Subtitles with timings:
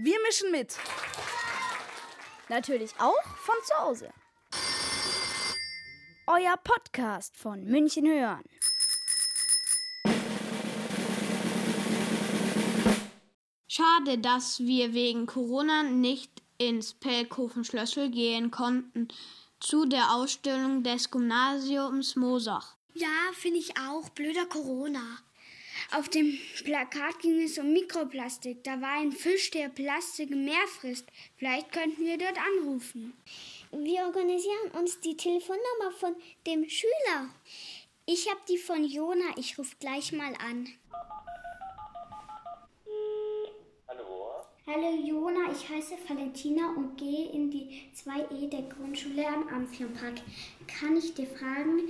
[0.00, 0.78] Wir mischen mit.
[2.48, 4.12] Natürlich auch von zu Hause.
[6.28, 8.44] Euer Podcast von München hören.
[13.66, 19.08] Schade, dass wir wegen Corona nicht ins Pelkofen-Schlössel gehen konnten
[19.58, 22.76] zu der Ausstellung des Gymnasiums Mosach.
[22.94, 24.08] Ja, finde ich auch.
[24.10, 25.18] Blöder Corona.
[25.90, 28.62] Auf dem Plakat ging es um Mikroplastik.
[28.62, 31.06] Da war ein Fisch, der Plastik im Meer frisst.
[31.36, 33.14] Vielleicht könnten wir dort anrufen.
[33.72, 36.14] Wir organisieren uns die Telefonnummer von
[36.46, 37.30] dem Schüler.
[38.04, 39.24] Ich habe die von Jona.
[39.36, 40.68] Ich rufe gleich mal an.
[43.88, 44.44] Hallo.
[44.66, 50.20] Hallo Jona, ich heiße Valentina und gehe in die 2E der Grundschule am Amphion-Park.
[50.66, 51.88] Kann ich dir fragen,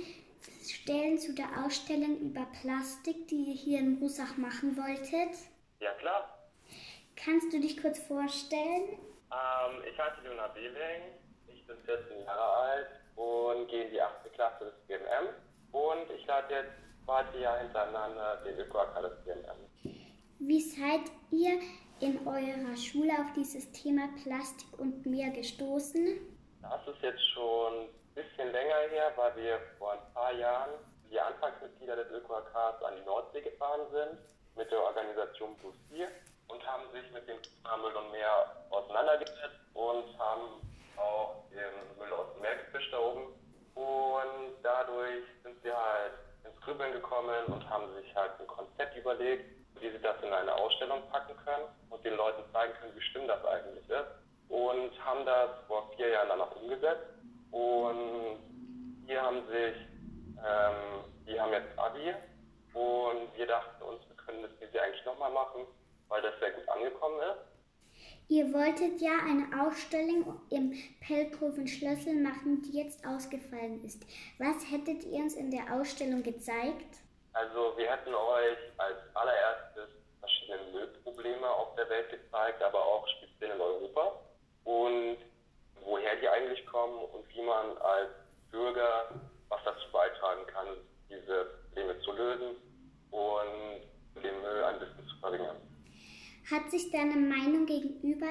[0.69, 5.35] Stellen zu der Ausstellung über Plastik, die ihr hier in Rusach machen wolltet?
[5.79, 6.37] Ja, klar.
[7.15, 8.99] Kannst du dich kurz vorstellen?
[9.31, 11.01] Ähm, ich heiße Jona Bewing,
[11.47, 14.33] ich bin 14 Jahre alt und gehe in die 8.
[14.33, 15.29] Klasse des BMM.
[15.71, 19.95] Und ich lade jetzt zweite Jahr hintereinander den Öko-AK des BMM.
[20.39, 21.59] Wie seid ihr
[21.99, 26.19] in eurer Schule auf dieses Thema Plastik und Meer gestoßen?
[26.61, 27.89] Das ist jetzt schon
[28.23, 30.71] bisschen länger her, weil wir vor ein paar Jahren
[31.09, 34.19] die Anfangsmitglieder des ÖKHKs an die Nordsee gefahren sind
[34.55, 36.07] mit der Organisation Blue Sea
[36.47, 37.37] und haben sich mit dem
[37.81, 40.59] Müll und Meer auseinandergesetzt und haben
[40.97, 43.33] auch den Müll aus dem Meer gefischt da oben.
[43.75, 49.45] Und dadurch sind sie halt ins Grübeln gekommen und haben sich halt ein Konzept überlegt,
[49.79, 53.27] wie sie das in eine Ausstellung packen können und den Leuten zeigen können, wie schlimm
[53.27, 54.11] das eigentlich ist.
[54.49, 57.18] Und haben das vor vier Jahren dann auch umgesetzt
[57.51, 58.39] und
[59.07, 59.75] die haben sich,
[60.37, 62.13] ähm, die haben jetzt Abi
[62.73, 65.65] und wir dachten uns, wir können das diese eigentlich nochmal machen,
[66.07, 67.49] weil das sehr gut angekommen ist.
[68.31, 74.03] Ihr wolltet ja eine Ausstellung im Pelkoven Schlössel machen, die jetzt ausgefallen ist.
[74.37, 77.01] Was hättet ihr uns in der Ausstellung gezeigt?
[77.33, 83.55] Also wir hätten euch als allererstes verschiedene Müllprobleme auf der Welt gezeigt, aber auch speziell
[83.55, 84.19] in Europa.
[84.63, 85.17] Und
[85.83, 88.11] woher die eigentlich kommen und wie man als
[88.51, 89.09] Bürger
[89.49, 90.67] was dazu beitragen kann,
[91.09, 92.55] diese Probleme zu lösen
[93.11, 95.57] und den Müll ein bisschen zu verringern.
[96.49, 98.27] Hat sich deine Meinung gegenüber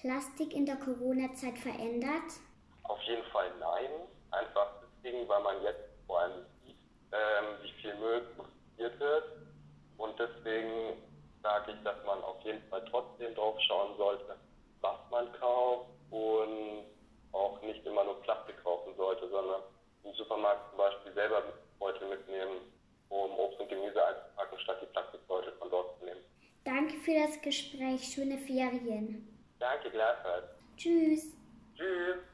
[0.00, 2.40] Plastik in der Corona-Zeit verändert?
[2.84, 3.90] Auf jeden Fall nein.
[4.30, 6.76] Einfach deswegen, weil man jetzt vor allem sieht,
[7.12, 9.24] ähm, wie viel Müll produziert wird.
[9.98, 10.96] Und deswegen
[11.42, 14.36] sage ich, dass man auf jeden Fall trotzdem drauf schauen sollte,
[14.80, 16.84] was man kauft und
[17.32, 19.62] auch nicht immer nur Plastik kaufen sollte, sondern
[20.04, 21.42] im Supermarkt zum Beispiel selber
[21.78, 22.72] Beutel mitnehmen,
[23.08, 26.20] um Obst und Gemüse einzupacken, statt die Plastikbeutel von dort zu nehmen.
[26.64, 28.04] Danke für das Gespräch.
[28.04, 29.26] Schöne Ferien.
[29.58, 30.46] Danke gleichfalls.
[30.76, 31.32] Tschüss.
[31.76, 32.29] Tschüss.